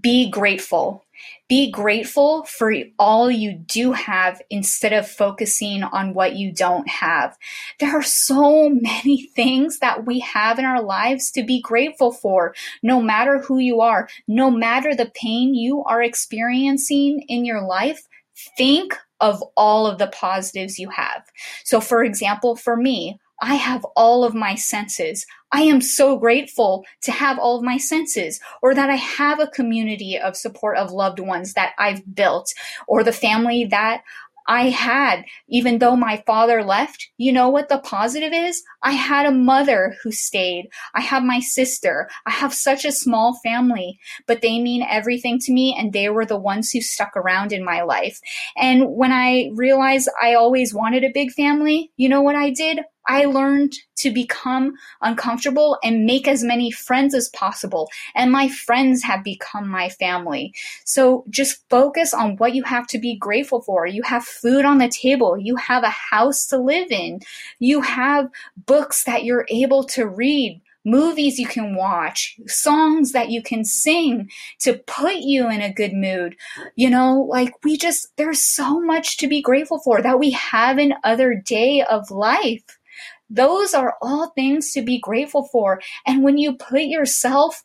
be 0.00 0.30
grateful. 0.30 1.04
Be 1.48 1.70
grateful 1.70 2.44
for 2.44 2.74
all 2.98 3.30
you 3.30 3.52
do 3.52 3.92
have 3.92 4.40
instead 4.50 4.92
of 4.92 5.08
focusing 5.08 5.82
on 5.82 6.14
what 6.14 6.36
you 6.36 6.52
don't 6.52 6.88
have. 6.88 7.36
There 7.78 7.96
are 7.96 8.02
so 8.02 8.68
many 8.70 9.26
things 9.34 9.78
that 9.80 10.06
we 10.06 10.20
have 10.20 10.58
in 10.58 10.64
our 10.64 10.82
lives 10.82 11.30
to 11.32 11.42
be 11.42 11.60
grateful 11.60 12.12
for, 12.12 12.54
no 12.82 13.00
matter 13.00 13.38
who 13.38 13.58
you 13.58 13.80
are, 13.80 14.08
no 14.26 14.50
matter 14.50 14.94
the 14.94 15.12
pain 15.14 15.54
you 15.54 15.84
are 15.84 16.02
experiencing 16.02 17.24
in 17.28 17.44
your 17.44 17.62
life. 17.62 18.08
Think 18.56 18.96
of 19.20 19.42
all 19.56 19.86
of 19.86 19.98
the 19.98 20.08
positives 20.08 20.78
you 20.78 20.90
have. 20.90 21.22
So, 21.64 21.80
for 21.80 22.02
example, 22.02 22.56
for 22.56 22.76
me, 22.76 23.18
I 23.42 23.56
have 23.56 23.84
all 23.96 24.24
of 24.24 24.34
my 24.34 24.54
senses. 24.54 25.26
I 25.50 25.62
am 25.62 25.82
so 25.82 26.16
grateful 26.16 26.84
to 27.02 27.12
have 27.12 27.38
all 27.38 27.58
of 27.58 27.64
my 27.64 27.76
senses, 27.76 28.40
or 28.62 28.74
that 28.74 28.88
I 28.88 28.94
have 28.94 29.40
a 29.40 29.48
community 29.48 30.16
of 30.16 30.36
support 30.36 30.78
of 30.78 30.92
loved 30.92 31.18
ones 31.18 31.52
that 31.54 31.72
I've 31.78 32.14
built, 32.14 32.54
or 32.86 33.02
the 33.02 33.12
family 33.12 33.64
that 33.66 34.02
I 34.46 34.70
had, 34.70 35.24
even 35.48 35.78
though 35.78 35.96
my 35.96 36.22
father 36.26 36.64
left, 36.64 37.10
you 37.16 37.32
know 37.32 37.48
what 37.48 37.68
the 37.68 37.78
positive 37.78 38.32
is? 38.32 38.62
I 38.82 38.92
had 38.92 39.26
a 39.26 39.30
mother 39.30 39.94
who 40.02 40.10
stayed. 40.10 40.68
I 40.94 41.00
have 41.00 41.22
my 41.22 41.40
sister. 41.40 42.08
I 42.26 42.30
have 42.30 42.52
such 42.52 42.84
a 42.84 42.92
small 42.92 43.38
family, 43.44 43.98
but 44.26 44.42
they 44.42 44.60
mean 44.60 44.82
everything 44.82 45.38
to 45.40 45.52
me 45.52 45.76
and 45.78 45.92
they 45.92 46.08
were 46.08 46.26
the 46.26 46.38
ones 46.38 46.70
who 46.70 46.80
stuck 46.80 47.16
around 47.16 47.52
in 47.52 47.64
my 47.64 47.82
life. 47.82 48.20
And 48.56 48.96
when 48.96 49.12
I 49.12 49.50
realized 49.54 50.08
I 50.20 50.34
always 50.34 50.74
wanted 50.74 51.04
a 51.04 51.12
big 51.12 51.30
family, 51.32 51.92
you 51.96 52.08
know 52.08 52.22
what 52.22 52.36
I 52.36 52.50
did? 52.50 52.80
I 53.06 53.24
learned 53.24 53.74
to 53.96 54.12
become 54.12 54.74
uncomfortable 55.00 55.78
and 55.82 56.04
make 56.04 56.26
as 56.28 56.42
many 56.42 56.70
friends 56.70 57.14
as 57.14 57.28
possible. 57.30 57.88
And 58.14 58.30
my 58.30 58.48
friends 58.48 59.02
have 59.04 59.24
become 59.24 59.68
my 59.68 59.88
family. 59.88 60.54
So 60.84 61.24
just 61.30 61.68
focus 61.68 62.14
on 62.14 62.36
what 62.36 62.54
you 62.54 62.62
have 62.64 62.86
to 62.88 62.98
be 62.98 63.16
grateful 63.16 63.62
for. 63.62 63.86
You 63.86 64.02
have 64.02 64.24
food 64.24 64.64
on 64.64 64.78
the 64.78 64.88
table. 64.88 65.36
You 65.38 65.56
have 65.56 65.84
a 65.84 65.90
house 65.90 66.46
to 66.48 66.58
live 66.58 66.90
in. 66.90 67.20
You 67.58 67.80
have 67.80 68.28
books 68.66 69.04
that 69.04 69.24
you're 69.24 69.46
able 69.50 69.84
to 69.84 70.06
read 70.06 70.60
movies 70.84 71.38
you 71.38 71.46
can 71.46 71.76
watch, 71.76 72.36
songs 72.46 73.12
that 73.12 73.30
you 73.30 73.42
can 73.42 73.64
sing 73.64 74.28
to 74.60 74.74
put 74.86 75.16
you 75.16 75.48
in 75.48 75.60
a 75.60 75.72
good 75.72 75.92
mood. 75.92 76.36
You 76.74 76.90
know, 76.90 77.26
like 77.28 77.52
we 77.64 77.76
just, 77.76 78.08
there's 78.16 78.42
so 78.42 78.80
much 78.80 79.16
to 79.18 79.28
be 79.28 79.42
grateful 79.42 79.78
for 79.78 80.02
that 80.02 80.18
we 80.18 80.30
have 80.32 80.78
another 80.78 81.34
day 81.34 81.82
of 81.82 82.10
life. 82.10 82.64
Those 83.32 83.72
are 83.72 83.96
all 84.02 84.30
things 84.30 84.72
to 84.72 84.82
be 84.82 85.00
grateful 85.00 85.48
for. 85.50 85.80
And 86.06 86.22
when 86.22 86.36
you 86.36 86.54
put 86.54 86.82
yourself 86.82 87.62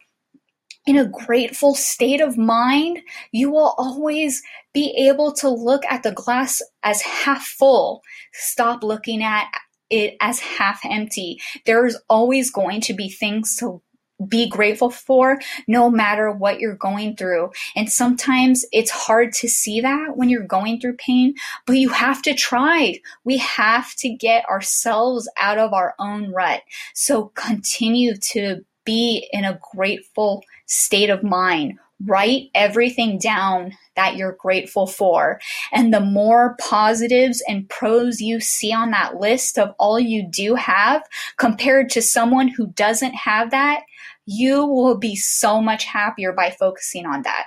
in 0.85 0.97
a 0.97 1.05
grateful 1.05 1.75
state 1.75 2.21
of 2.21 2.37
mind, 2.37 3.01
you 3.33 3.51
will 3.51 3.75
always 3.77 4.41
be 4.73 4.95
able 5.09 5.33
to 5.33 5.49
look 5.49 5.83
at 5.89 6.03
the 6.03 6.13
glass 6.13 6.61
as 6.83 7.01
half 7.01 7.45
full. 7.45 8.01
Stop 8.31 8.81
looking 8.81 9.21
at 9.21 9.47
it 9.89 10.15
as 10.21 10.39
half 10.39 10.79
empty. 10.85 11.39
There's 11.65 11.97
always 12.09 12.49
going 12.49 12.81
to 12.81 12.93
be 12.93 13.09
things 13.09 13.57
to 13.57 13.81
be 14.25 14.49
grateful 14.49 14.89
for 14.89 15.39
no 15.67 15.89
matter 15.89 16.31
what 16.31 16.59
you're 16.59 16.75
going 16.75 17.15
through. 17.15 17.51
And 17.75 17.91
sometimes 17.91 18.65
it's 18.71 18.91
hard 18.91 19.33
to 19.33 19.47
see 19.47 19.81
that 19.81 20.17
when 20.17 20.29
you're 20.29 20.43
going 20.43 20.79
through 20.79 20.97
pain, 20.97 21.35
but 21.65 21.77
you 21.77 21.89
have 21.89 22.21
to 22.23 22.33
try. 22.33 22.99
We 23.23 23.37
have 23.37 23.93
to 23.97 24.09
get 24.09 24.49
ourselves 24.49 25.29
out 25.37 25.57
of 25.57 25.73
our 25.73 25.93
own 25.99 26.31
rut. 26.31 26.63
So 26.93 27.31
continue 27.35 28.15
to 28.17 28.65
be 28.85 29.27
in 29.31 29.45
a 29.45 29.59
grateful 29.73 30.43
state 30.65 31.09
of 31.09 31.23
mind. 31.23 31.77
Write 32.05 32.49
everything 32.53 33.17
down 33.17 33.73
that 33.95 34.15
you're 34.15 34.37
grateful 34.39 34.85
for. 34.85 35.39
And 35.71 35.93
the 35.93 35.99
more 35.99 36.55
positives 36.59 37.43
and 37.47 37.67
pros 37.69 38.21
you 38.21 38.39
see 38.39 38.71
on 38.71 38.91
that 38.91 39.15
list 39.15 39.57
of 39.57 39.73
all 39.79 39.99
you 39.99 40.27
do 40.29 40.55
have 40.55 41.01
compared 41.37 41.89
to 41.91 42.01
someone 42.01 42.47
who 42.47 42.67
doesn't 42.67 43.15
have 43.15 43.51
that, 43.51 43.81
you 44.25 44.65
will 44.65 44.97
be 44.97 45.15
so 45.15 45.59
much 45.59 45.85
happier 45.85 46.33
by 46.33 46.51
focusing 46.51 47.05
on 47.05 47.23
that. 47.23 47.45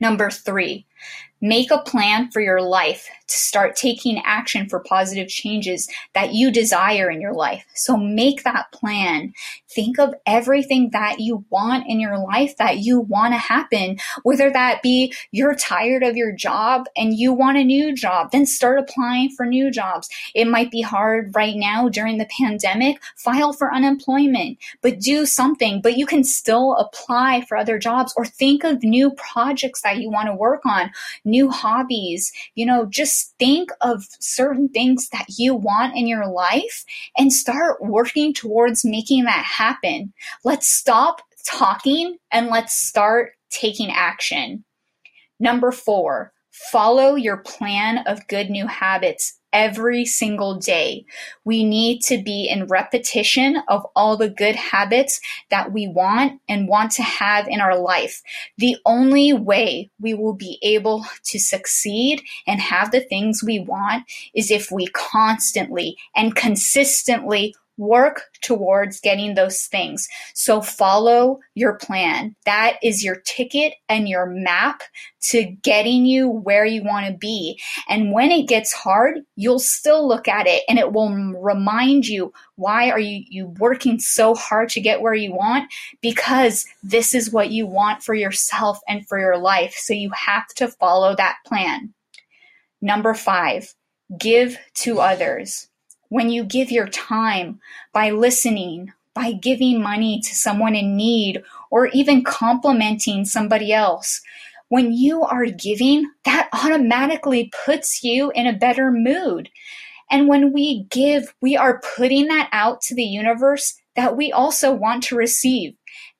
Number 0.00 0.30
three, 0.30 0.86
Make 1.40 1.70
a 1.70 1.78
plan 1.78 2.30
for 2.30 2.40
your 2.40 2.60
life 2.60 3.08
to 3.28 3.34
start 3.36 3.76
taking 3.76 4.20
action 4.24 4.68
for 4.68 4.80
positive 4.80 5.28
changes 5.28 5.88
that 6.14 6.32
you 6.32 6.50
desire 6.50 7.10
in 7.10 7.20
your 7.20 7.34
life. 7.34 7.64
So 7.74 7.96
make 7.96 8.42
that 8.42 8.72
plan. 8.72 9.34
Think 9.68 9.98
of 9.98 10.14
everything 10.26 10.90
that 10.90 11.20
you 11.20 11.44
want 11.50 11.84
in 11.86 12.00
your 12.00 12.18
life 12.18 12.56
that 12.56 12.78
you 12.78 13.00
want 13.00 13.34
to 13.34 13.38
happen, 13.38 13.98
whether 14.22 14.50
that 14.50 14.82
be 14.82 15.12
you're 15.30 15.54
tired 15.54 16.02
of 16.02 16.16
your 16.16 16.32
job 16.32 16.86
and 16.96 17.14
you 17.14 17.32
want 17.32 17.58
a 17.58 17.64
new 17.64 17.94
job, 17.94 18.32
then 18.32 18.46
start 18.46 18.78
applying 18.78 19.30
for 19.30 19.44
new 19.44 19.70
jobs. 19.70 20.08
It 20.34 20.46
might 20.46 20.70
be 20.70 20.80
hard 20.80 21.34
right 21.36 21.54
now 21.54 21.88
during 21.88 22.18
the 22.18 22.28
pandemic, 22.40 22.98
file 23.14 23.52
for 23.52 23.72
unemployment, 23.72 24.58
but 24.80 25.00
do 25.00 25.26
something, 25.26 25.82
but 25.82 25.98
you 25.98 26.06
can 26.06 26.24
still 26.24 26.74
apply 26.76 27.42
for 27.42 27.56
other 27.58 27.78
jobs 27.78 28.14
or 28.16 28.24
think 28.24 28.64
of 28.64 28.82
new 28.82 29.10
projects 29.12 29.82
that 29.82 29.98
you 29.98 30.10
want 30.10 30.28
to 30.28 30.34
work 30.34 30.64
on 30.64 30.90
new 31.28 31.50
hobbies, 31.50 32.32
you 32.54 32.66
know, 32.66 32.86
just 32.86 33.34
think 33.38 33.70
of 33.80 34.06
certain 34.20 34.68
things 34.68 35.08
that 35.10 35.26
you 35.38 35.54
want 35.54 35.96
in 35.96 36.06
your 36.06 36.26
life 36.26 36.84
and 37.16 37.32
start 37.32 37.80
working 37.80 38.34
towards 38.34 38.84
making 38.84 39.24
that 39.24 39.44
happen. 39.44 40.12
Let's 40.44 40.68
stop 40.68 41.22
talking 41.48 42.18
and 42.32 42.48
let's 42.48 42.74
start 42.74 43.32
taking 43.50 43.90
action. 43.90 44.64
Number 45.40 45.72
four, 45.72 46.32
follow 46.50 47.14
your 47.14 47.38
plan 47.38 47.98
of 48.06 48.26
good 48.28 48.50
new 48.50 48.66
habits 48.66 49.37
every 49.52 50.04
single 50.04 50.56
day. 50.56 51.04
We 51.44 51.64
need 51.64 52.00
to 52.02 52.22
be 52.22 52.48
in 52.48 52.66
repetition 52.66 53.62
of 53.68 53.86
all 53.96 54.16
the 54.16 54.28
good 54.28 54.56
habits 54.56 55.20
that 55.50 55.72
we 55.72 55.88
want 55.88 56.40
and 56.48 56.68
want 56.68 56.92
to 56.92 57.02
have 57.02 57.48
in 57.48 57.60
our 57.60 57.78
life. 57.78 58.22
The 58.58 58.76
only 58.84 59.32
way 59.32 59.90
we 60.00 60.14
will 60.14 60.34
be 60.34 60.58
able 60.62 61.04
to 61.24 61.38
succeed 61.38 62.22
and 62.46 62.60
have 62.60 62.90
the 62.90 63.00
things 63.00 63.42
we 63.42 63.58
want 63.58 64.04
is 64.34 64.50
if 64.50 64.70
we 64.70 64.86
constantly 64.88 65.96
and 66.14 66.34
consistently 66.34 67.54
work 67.78 68.24
towards 68.42 69.00
getting 69.00 69.34
those 69.34 69.62
things. 69.62 70.06
So 70.34 70.60
follow 70.60 71.38
your 71.54 71.74
plan. 71.74 72.34
That 72.44 72.76
is 72.82 73.02
your 73.02 73.16
ticket 73.24 73.74
and 73.88 74.08
your 74.08 74.26
map 74.26 74.82
to 75.30 75.44
getting 75.44 76.04
you 76.04 76.28
where 76.28 76.64
you 76.64 76.82
want 76.84 77.06
to 77.06 77.16
be. 77.16 77.58
And 77.88 78.12
when 78.12 78.30
it 78.30 78.48
gets 78.48 78.72
hard, 78.72 79.20
you'll 79.36 79.58
still 79.58 80.06
look 80.06 80.28
at 80.28 80.46
it 80.46 80.64
and 80.68 80.78
it 80.78 80.92
will 80.92 81.10
remind 81.40 82.06
you 82.06 82.32
why 82.56 82.90
are 82.90 83.00
you, 83.00 83.24
you 83.28 83.46
working 83.58 84.00
so 84.00 84.34
hard 84.34 84.68
to 84.70 84.80
get 84.80 85.00
where 85.00 85.14
you 85.14 85.32
want? 85.32 85.72
Because 86.02 86.66
this 86.82 87.14
is 87.14 87.32
what 87.32 87.50
you 87.50 87.66
want 87.66 88.02
for 88.02 88.14
yourself 88.14 88.80
and 88.88 89.06
for 89.06 89.18
your 89.18 89.38
life. 89.38 89.74
So 89.76 89.94
you 89.94 90.10
have 90.10 90.48
to 90.56 90.68
follow 90.68 91.14
that 91.16 91.36
plan. 91.46 91.94
Number 92.80 93.14
five, 93.14 93.74
give 94.18 94.58
to 94.74 95.00
others 95.00 95.67
when 96.08 96.30
you 96.30 96.44
give 96.44 96.70
your 96.70 96.88
time 96.88 97.60
by 97.92 98.10
listening, 98.10 98.92
by 99.14 99.32
giving 99.32 99.82
money 99.82 100.20
to 100.20 100.34
someone 100.34 100.74
in 100.74 100.96
need, 100.96 101.42
or 101.70 101.88
even 101.88 102.24
complimenting 102.24 103.24
somebody 103.24 103.72
else. 103.72 104.20
When 104.68 104.92
you 104.92 105.22
are 105.22 105.46
giving, 105.46 106.10
that 106.24 106.48
automatically 106.52 107.50
puts 107.64 108.04
you 108.04 108.30
in 108.34 108.46
a 108.46 108.56
better 108.56 108.90
mood. 108.92 109.50
And 110.10 110.28
when 110.28 110.52
we 110.52 110.84
give, 110.90 111.34
we 111.40 111.56
are 111.56 111.82
putting 111.96 112.28
that 112.28 112.48
out 112.52 112.80
to 112.82 112.94
the 112.94 113.04
universe 113.04 113.74
that 113.96 114.16
we 114.16 114.32
also 114.32 114.72
want 114.72 115.02
to 115.04 115.16
receive. 115.16 115.74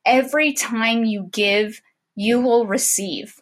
Every 0.04 0.52
time 0.52 1.04
you 1.04 1.28
give, 1.32 1.80
you 2.16 2.40
will 2.40 2.66
receive. 2.66 3.40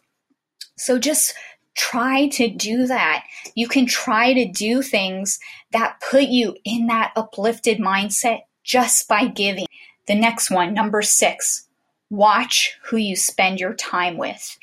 So 0.77 0.99
just 0.99 1.33
try 1.75 2.27
to 2.29 2.49
do 2.49 2.87
that. 2.87 3.23
You 3.55 3.67
can 3.67 3.85
try 3.85 4.33
to 4.33 4.45
do 4.47 4.81
things 4.81 5.39
that 5.71 6.01
put 6.09 6.23
you 6.23 6.55
in 6.63 6.87
that 6.87 7.13
uplifted 7.15 7.79
mindset 7.79 8.41
just 8.63 9.07
by 9.07 9.27
giving. 9.27 9.65
The 10.07 10.15
next 10.15 10.49
one, 10.49 10.73
number 10.73 11.01
six, 11.01 11.67
Watch 12.09 12.77
who 12.83 12.95
you 12.95 13.17
spend 13.17 13.59
your 13.59 13.73
time 13.73 14.15
with. 14.15 14.57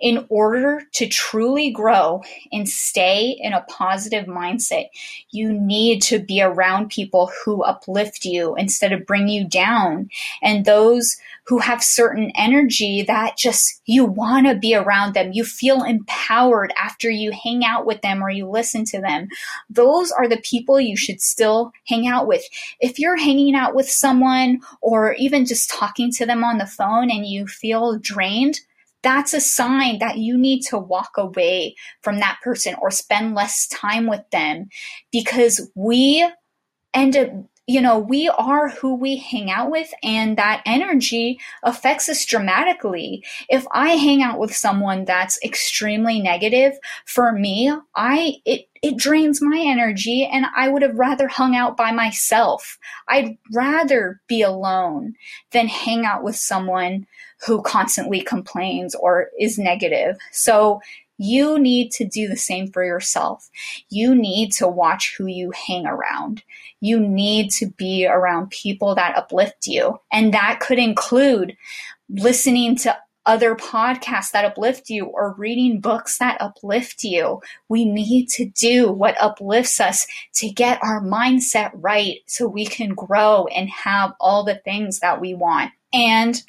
In 0.00 0.26
order 0.28 0.82
to 0.94 1.06
truly 1.06 1.70
grow 1.70 2.24
and 2.50 2.68
stay 2.68 3.38
in 3.38 3.52
a 3.52 3.64
positive 3.68 4.26
mindset, 4.26 4.86
you 5.30 5.52
need 5.52 6.02
to 6.02 6.18
be 6.18 6.42
around 6.42 6.90
people 6.90 7.30
who 7.44 7.62
uplift 7.62 8.24
you 8.24 8.56
instead 8.56 8.92
of 8.92 9.06
bring 9.06 9.28
you 9.28 9.46
down 9.46 10.10
and 10.42 10.64
those 10.64 11.16
who 11.48 11.58
have 11.58 11.82
certain 11.82 12.30
energy 12.36 13.02
that 13.02 13.38
just 13.38 13.80
you 13.86 14.04
want 14.04 14.46
to 14.46 14.54
be 14.54 14.74
around 14.74 15.14
them. 15.14 15.32
You 15.32 15.44
feel 15.44 15.82
empowered 15.82 16.74
after 16.76 17.08
you 17.08 17.32
hang 17.32 17.64
out 17.64 17.86
with 17.86 18.02
them 18.02 18.22
or 18.22 18.28
you 18.28 18.46
listen 18.46 18.84
to 18.86 19.00
them. 19.00 19.28
Those 19.70 20.12
are 20.12 20.28
the 20.28 20.42
people 20.44 20.78
you 20.78 20.94
should 20.94 21.22
still 21.22 21.72
hang 21.86 22.06
out 22.06 22.26
with. 22.26 22.44
If 22.80 22.98
you're 22.98 23.16
hanging 23.16 23.54
out 23.54 23.74
with 23.74 23.88
someone 23.88 24.60
or 24.82 25.14
even 25.14 25.46
just 25.46 25.70
talking 25.70 26.12
to 26.12 26.26
them 26.26 26.44
on 26.44 26.58
the 26.58 26.66
phone 26.66 27.10
and 27.10 27.26
you 27.26 27.46
feel 27.46 27.98
drained, 27.98 28.60
that's 29.02 29.32
a 29.32 29.40
sign 29.40 30.00
that 30.00 30.18
you 30.18 30.36
need 30.36 30.60
to 30.66 30.76
walk 30.76 31.12
away 31.16 31.76
from 32.02 32.18
that 32.18 32.38
person 32.42 32.74
or 32.82 32.90
spend 32.90 33.34
less 33.34 33.66
time 33.68 34.06
with 34.06 34.28
them 34.32 34.68
because 35.12 35.70
we 35.74 36.28
end 36.92 37.16
up 37.16 37.30
you 37.68 37.82
know, 37.82 37.98
we 37.98 38.30
are 38.30 38.70
who 38.70 38.94
we 38.94 39.18
hang 39.18 39.50
out 39.50 39.70
with 39.70 39.92
and 40.02 40.38
that 40.38 40.62
energy 40.64 41.38
affects 41.62 42.08
us 42.08 42.24
dramatically. 42.24 43.22
If 43.50 43.66
I 43.72 43.90
hang 43.90 44.22
out 44.22 44.38
with 44.38 44.56
someone 44.56 45.04
that's 45.04 45.38
extremely 45.44 46.18
negative, 46.18 46.78
for 47.04 47.30
me, 47.30 47.70
I, 47.94 48.36
it, 48.46 48.68
it 48.82 48.96
drains 48.96 49.42
my 49.42 49.62
energy 49.62 50.24
and 50.24 50.46
I 50.56 50.70
would 50.70 50.80
have 50.80 50.98
rather 50.98 51.28
hung 51.28 51.54
out 51.54 51.76
by 51.76 51.92
myself. 51.92 52.78
I'd 53.06 53.36
rather 53.52 54.22
be 54.28 54.40
alone 54.40 55.14
than 55.50 55.68
hang 55.68 56.06
out 56.06 56.22
with 56.22 56.36
someone 56.36 57.06
who 57.46 57.60
constantly 57.60 58.22
complains 58.22 58.94
or 58.94 59.28
is 59.38 59.58
negative. 59.58 60.16
So 60.32 60.80
you 61.18 61.58
need 61.58 61.90
to 61.92 62.06
do 62.06 62.28
the 62.28 62.36
same 62.36 62.70
for 62.70 62.84
yourself. 62.84 63.50
You 63.90 64.14
need 64.14 64.52
to 64.52 64.68
watch 64.68 65.14
who 65.16 65.26
you 65.26 65.50
hang 65.50 65.84
around. 65.84 66.42
You 66.80 67.00
need 67.00 67.50
to 67.52 67.66
be 67.66 68.06
around 68.06 68.50
people 68.50 68.94
that 68.94 69.16
uplift 69.16 69.66
you. 69.66 70.00
And 70.12 70.32
that 70.32 70.60
could 70.60 70.78
include 70.78 71.56
listening 72.08 72.76
to 72.76 72.96
other 73.26 73.54
podcasts 73.54 74.30
that 74.30 74.46
uplift 74.46 74.88
you 74.88 75.04
or 75.04 75.34
reading 75.36 75.80
books 75.80 76.16
that 76.16 76.40
uplift 76.40 77.04
you. 77.04 77.42
We 77.68 77.84
need 77.84 78.28
to 78.30 78.46
do 78.46 78.90
what 78.90 79.20
uplifts 79.20 79.80
us 79.80 80.06
to 80.36 80.48
get 80.48 80.82
our 80.82 81.02
mindset 81.02 81.70
right 81.74 82.20
so 82.26 82.48
we 82.48 82.64
can 82.64 82.94
grow 82.94 83.46
and 83.48 83.68
have 83.68 84.14
all 84.18 84.44
the 84.44 84.54
things 84.54 85.00
that 85.00 85.20
we 85.20 85.34
want. 85.34 85.72
And 85.92 86.42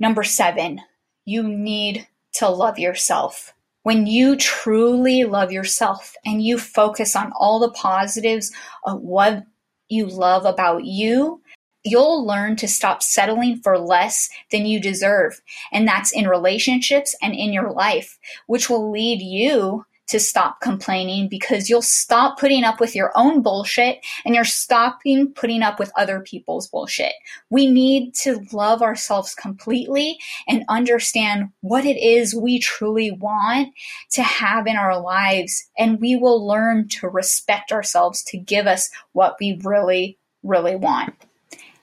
number 0.00 0.24
seven, 0.24 0.80
you 1.24 1.44
need 1.44 2.08
to 2.34 2.48
love 2.48 2.78
yourself. 2.78 3.54
When 3.86 4.08
you 4.08 4.34
truly 4.34 5.22
love 5.22 5.52
yourself 5.52 6.16
and 6.24 6.42
you 6.42 6.58
focus 6.58 7.14
on 7.14 7.30
all 7.38 7.60
the 7.60 7.70
positives 7.70 8.50
of 8.82 9.00
what 9.00 9.44
you 9.88 10.06
love 10.06 10.44
about 10.44 10.82
you, 10.82 11.40
you'll 11.84 12.26
learn 12.26 12.56
to 12.56 12.66
stop 12.66 13.00
settling 13.00 13.60
for 13.62 13.78
less 13.78 14.28
than 14.50 14.66
you 14.66 14.80
deserve. 14.80 15.40
And 15.70 15.86
that's 15.86 16.10
in 16.10 16.26
relationships 16.26 17.14
and 17.22 17.32
in 17.32 17.52
your 17.52 17.70
life, 17.70 18.18
which 18.48 18.68
will 18.68 18.90
lead 18.90 19.22
you 19.22 19.86
to 20.08 20.20
stop 20.20 20.60
complaining 20.60 21.28
because 21.28 21.68
you'll 21.68 21.82
stop 21.82 22.38
putting 22.38 22.64
up 22.64 22.80
with 22.80 22.94
your 22.94 23.12
own 23.16 23.42
bullshit 23.42 23.98
and 24.24 24.34
you're 24.34 24.44
stopping 24.44 25.32
putting 25.32 25.62
up 25.62 25.78
with 25.78 25.90
other 25.96 26.20
people's 26.20 26.68
bullshit. 26.68 27.12
We 27.50 27.70
need 27.70 28.14
to 28.22 28.40
love 28.52 28.82
ourselves 28.82 29.34
completely 29.34 30.18
and 30.48 30.64
understand 30.68 31.50
what 31.60 31.84
it 31.84 31.96
is 31.96 32.34
we 32.34 32.58
truly 32.58 33.10
want 33.10 33.74
to 34.12 34.22
have 34.22 34.66
in 34.66 34.76
our 34.76 35.00
lives. 35.00 35.68
And 35.78 36.00
we 36.00 36.16
will 36.16 36.46
learn 36.46 36.88
to 36.88 37.08
respect 37.08 37.72
ourselves 37.72 38.22
to 38.24 38.38
give 38.38 38.66
us 38.66 38.90
what 39.12 39.36
we 39.40 39.60
really, 39.64 40.18
really 40.42 40.76
want. 40.76 41.14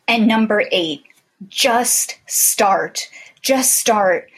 And 0.08 0.28
number 0.28 0.66
eight, 0.72 1.04
just 1.50 2.20
start. 2.28 3.10
Just 3.42 3.76
start 3.76 4.30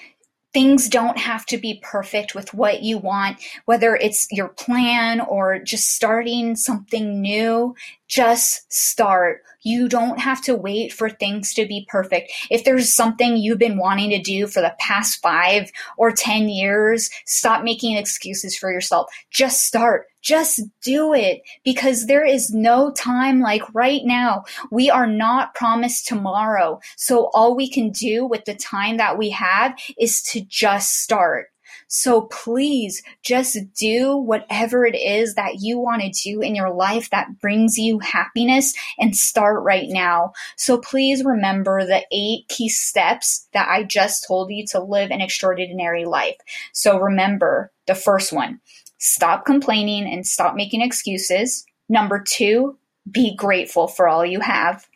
things 0.55 0.87
don't 0.87 1.17
have 1.17 1.45
to 1.45 1.57
be 1.57 1.81
perfect 1.83 2.33
with 2.33 2.53
what 2.53 2.81
you 2.81 2.97
want, 2.97 3.37
whether 3.65 3.93
it's 3.93 4.25
your 4.31 4.47
plan 4.47 5.19
or 5.19 5.59
just 5.59 5.91
starting 5.93 6.55
something 6.55 7.21
new. 7.21 7.75
Just 8.07 8.71
start. 8.71 9.41
You 9.63 9.89
don't 9.89 10.19
have 10.19 10.43
to 10.43 10.55
wait 10.55 10.93
for 10.93 11.09
things 11.09 11.53
to 11.55 11.65
be 11.65 11.87
perfect. 11.89 12.31
If 12.51 12.63
there's 12.63 12.93
something 12.93 13.35
you've 13.35 13.57
been 13.57 13.79
wanting 13.79 14.11
to 14.11 14.21
do 14.21 14.45
for 14.45 14.61
the 14.61 14.75
past 14.79 15.21
five 15.21 15.71
or 15.97 16.11
10 16.11 16.49
years, 16.49 17.09
stop 17.25 17.63
making 17.63 17.97
excuses 17.97 18.55
for 18.55 18.71
yourself. 18.71 19.07
Just 19.31 19.61
start. 19.61 20.05
Just 20.21 20.61
do 20.83 21.13
it 21.13 21.41
because 21.63 22.05
there 22.05 22.25
is 22.25 22.53
no 22.53 22.91
time 22.91 23.41
like 23.41 23.61
right 23.73 24.01
now. 24.03 24.43
We 24.71 24.89
are 24.89 25.07
not 25.07 25.55
promised 25.55 26.07
tomorrow. 26.07 26.79
So 26.97 27.29
all 27.33 27.55
we 27.55 27.69
can 27.69 27.91
do 27.91 28.25
with 28.25 28.45
the 28.45 28.55
time 28.55 28.97
that 28.97 29.17
we 29.17 29.31
have 29.31 29.75
is 29.99 30.21
to 30.23 30.41
just 30.41 31.01
start. 31.01 31.47
So 31.87 32.21
please 32.21 33.01
just 33.21 33.57
do 33.73 34.15
whatever 34.17 34.85
it 34.85 34.95
is 34.95 35.35
that 35.35 35.61
you 35.61 35.79
want 35.79 36.01
to 36.01 36.09
do 36.09 36.41
in 36.41 36.55
your 36.55 36.73
life 36.73 37.09
that 37.09 37.39
brings 37.39 37.77
you 37.77 37.99
happiness 37.99 38.73
and 38.97 39.15
start 39.15 39.63
right 39.63 39.87
now. 39.89 40.33
So 40.55 40.77
please 40.77 41.23
remember 41.23 41.85
the 41.85 42.05
eight 42.11 42.47
key 42.47 42.69
steps 42.69 43.47
that 43.53 43.69
I 43.69 43.83
just 43.83 44.25
told 44.27 44.51
you 44.51 44.65
to 44.67 44.81
live 44.81 45.11
an 45.11 45.21
extraordinary 45.21 46.05
life. 46.05 46.37
So 46.73 46.99
remember 46.99 47.71
the 47.87 47.95
first 47.95 48.33
one, 48.33 48.59
stop 48.97 49.45
complaining 49.45 50.11
and 50.11 50.25
stop 50.25 50.55
making 50.55 50.81
excuses. 50.81 51.65
Number 51.87 52.23
two, 52.25 52.77
be 53.09 53.35
grateful 53.35 53.87
for 53.87 54.07
all 54.07 54.25
you 54.25 54.39
have. 54.39 54.87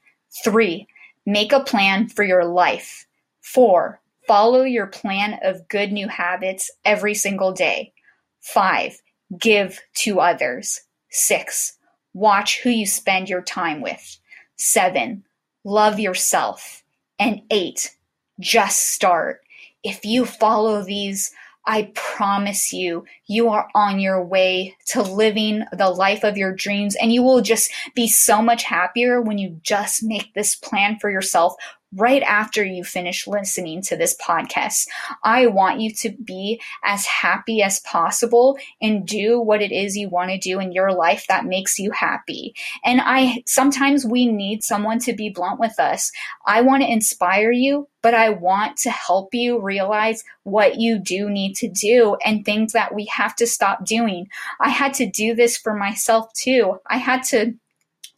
Three, 0.44 0.88
make 1.26 1.52
a 1.52 1.60
plan 1.60 2.08
for 2.08 2.24
your 2.24 2.46
life. 2.46 3.06
Four, 3.42 3.99
Follow 4.30 4.62
your 4.62 4.86
plan 4.86 5.40
of 5.42 5.68
good 5.70 5.92
new 5.92 6.08
habits 6.08 6.70
every 6.86 7.16
single 7.16 7.52
day. 7.52 7.94
Five, 8.42 9.02
give 9.40 9.80
to 9.96 10.20
others. 10.20 10.82
Six, 11.10 11.80
watch 12.14 12.62
who 12.62 12.70
you 12.70 12.86
spend 12.86 13.28
your 13.28 13.42
time 13.42 13.82
with. 13.82 14.20
Seven, 14.56 15.24
love 15.64 16.00
yourself. 16.00 16.84
And 17.18 17.42
eight, 17.50 17.96
just 18.40 18.92
start. 18.92 19.42
If 19.82 20.06
you 20.06 20.26
follow 20.26 20.84
these, 20.84 21.34
I 21.66 21.92
promise 21.96 22.72
you, 22.72 23.06
you 23.26 23.50
are 23.50 23.68
on 23.74 24.00
your 24.00 24.24
way 24.24 24.76
to 24.90 25.02
living 25.02 25.64
the 25.72 25.90
life 25.90 26.24
of 26.24 26.38
your 26.38 26.54
dreams 26.54 26.96
and 26.96 27.12
you 27.12 27.24
will 27.24 27.42
just 27.42 27.72
be 27.96 28.08
so 28.08 28.44
much 28.44 28.62
happier 28.62 29.24
when 29.24 29.40
you 29.40 29.60
just 29.64 30.04
make 30.04 30.36
this 30.36 30.56
plan 30.56 31.00
for 31.00 31.10
yourself 31.10 31.56
right 31.96 32.22
after 32.24 32.64
you 32.64 32.84
finish 32.84 33.28
listening 33.28 33.82
to 33.82 33.98
this 33.98 34.16
podcast. 34.16 34.88
I 35.24 35.48
want 35.48 35.80
you 35.80 35.94
to 35.96 36.12
be 36.12 36.62
as 36.84 37.06
happy 37.06 37.62
as 37.62 37.80
possible 37.80 38.58
and 38.82 39.08
do 39.08 39.40
what 39.40 39.62
it 39.62 39.72
is 39.72 39.98
you 39.98 40.10
want 40.10 40.32
to 40.32 40.38
do 40.38 40.60
in 40.60 40.72
your 40.72 40.92
life 40.92 41.26
that 41.28 41.46
makes 41.46 41.80
you 41.80 41.92
happy. 41.92 42.54
And 42.84 43.02
I 43.04 43.44
sometimes 43.46 44.06
we 44.06 44.28
need 44.28 44.64
someone 44.64 45.00
to 45.00 45.14
be 45.14 45.30
blunt 45.30 45.60
with 45.60 45.80
us. 45.80 46.12
I 46.46 46.62
want 46.62 46.84
to 46.84 46.92
inspire 46.92 47.52
you, 47.52 47.88
but 48.02 48.14
I 48.14 48.30
want 48.30 48.78
to 48.78 48.92
help 48.92 49.34
you 49.34 49.62
realize 49.62 50.24
what 50.44 50.78
you 50.78 51.00
do 51.00 51.30
need 51.30 51.56
to 51.56 51.70
do 51.70 52.18
and 52.24 52.46
things 52.46 52.74
that 52.74 52.94
we 52.94 53.06
have 53.12 53.36
to 53.38 53.48
stop 53.48 53.86
doing. 53.86 54.28
I 54.60 54.70
had 54.70 54.94
to 54.96 55.10
do 55.10 55.34
this 55.34 55.58
for 55.58 55.74
myself 55.74 56.32
too. 56.34 56.80
I 56.88 56.98
had 56.98 57.24
to 57.26 57.56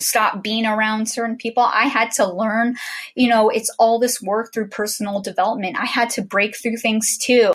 stop 0.01 0.43
being 0.43 0.65
around 0.65 1.07
certain 1.07 1.35
people. 1.35 1.63
I 1.63 1.85
had 1.85 2.11
to 2.11 2.31
learn, 2.31 2.75
you 3.15 3.29
know, 3.29 3.49
it's 3.49 3.73
all 3.79 3.99
this 3.99 4.21
work 4.21 4.53
through 4.53 4.67
personal 4.67 5.21
development. 5.21 5.77
I 5.77 5.85
had 5.85 6.09
to 6.11 6.21
break 6.21 6.57
through 6.57 6.77
things 6.77 7.17
too. 7.17 7.53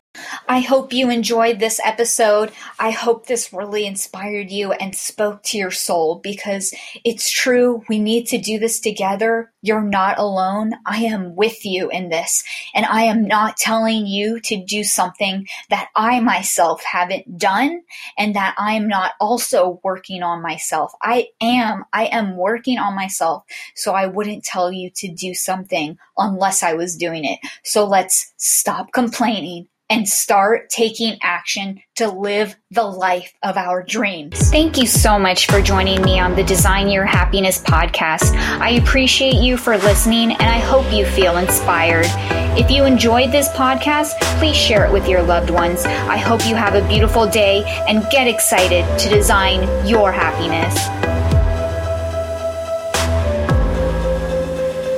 I 0.49 0.61
hope 0.61 0.93
you 0.93 1.11
enjoyed 1.11 1.59
this 1.59 1.81
episode. 1.85 2.53
I 2.79 2.91
hope 2.91 3.27
this 3.27 3.53
really 3.53 3.87
inspired 3.87 4.51
you 4.51 4.73
and 4.73 4.95
spoke 4.95 5.43
to 5.45 5.59
your 5.59 5.71
soul 5.71 6.21
because 6.23 6.73
it's 7.05 7.31
true. 7.31 7.83
We 7.89 7.99
need 7.99 8.27
to 8.29 8.39
do 8.39 8.59
this 8.59 8.81
together. 8.81 9.53
You're 9.63 9.83
not 9.83 10.19
alone. 10.19 10.73
I 10.87 10.99
am 10.99 11.35
with 11.35 11.65
you 11.65 11.91
in 11.91 12.09
this. 12.09 12.45
And 12.75 12.87
I 12.87 13.03
am 13.03 13.27
not 13.27 13.57
telling 13.57 14.07
you 14.07 14.41
to 14.41 14.65
do 14.65 14.85
something 14.85 15.47
that 15.71 15.89
I 15.97 16.21
myself 16.21 16.83
haven't 16.85 17.39
done 17.39 17.83
and 18.17 18.37
that 18.37 18.55
I 18.59 18.75
am 18.75 18.87
not 18.87 19.13
also 19.21 19.81
working 19.83 20.23
on 20.23 20.43
myself. 20.43 20.93
I 21.03 21.29
am. 21.41 21.85
I 21.93 22.07
am 22.07 22.37
working 22.37 22.79
on 22.79 22.95
myself. 22.95 23.45
So 23.75 23.93
I 23.93 24.07
wouldn't 24.07 24.45
tell 24.45 24.71
you 24.71 24.91
to 24.97 25.13
do 25.13 25.35
something 25.35 25.99
unless 26.17 26.63
I 26.63 26.75
was 26.75 26.97
doing 26.97 27.25
it. 27.25 27.41
So 27.65 27.87
let's 27.87 28.33
stop 28.37 28.93
complaining 28.93 29.69
and 29.89 30.09
start 30.09 30.69
taking 30.69 31.19
action 31.23 31.81
to 31.97 32.09
live 32.09 32.57
the 32.71 32.83
life 32.83 33.33
of 33.43 33.57
our 33.57 33.83
dreams. 33.83 34.51
Thank 34.51 34.77
you 34.79 34.87
so 34.87 35.19
much 35.19 35.47
for 35.47 35.61
joining 35.61 36.03
me 36.03 36.19
on 36.19 36.35
the 36.35 36.45
Design 36.45 36.89
Your 36.89 37.05
Happiness 37.05 37.63
podcast. 37.63 38.35
I 38.61 38.71
appreciate 38.71 39.37
you 39.37 39.57
for 39.57 39.79
listening 39.79 40.33
and 40.33 40.43
I 40.43 40.59
hope 40.59 40.93
you 40.93 41.07
feel 41.07 41.37
inspired. 41.37 42.07
If 42.59 42.71
you 42.71 42.85
enjoyed 42.85 43.33
this 43.33 43.49
podcast, 43.51 44.19
please 44.39 44.57
share 44.57 44.85
it 44.87 44.93
with 44.93 45.07
your 45.09 45.23
loved 45.23 45.51
ones. 45.51 45.85
I 45.85 46.17
hope 46.17 46.47
you 46.47 46.55
have 46.55 46.75
a 46.75 46.87
beautiful 46.89 47.27
day 47.27 47.63
and 47.89 48.09
get 48.11 48.27
excited 48.27 48.85
to 48.99 49.09
design 49.09 49.87
your 49.87 50.11
happiness. 50.11 51.06